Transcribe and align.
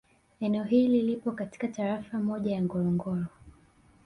Eneo 0.39 0.63
hili 0.63 1.01
lipo 1.01 1.31
katika 1.31 1.67
Tarafa 1.67 2.19
moja 2.19 2.51
ya 2.55 2.61
Ngorongoro 2.61 3.25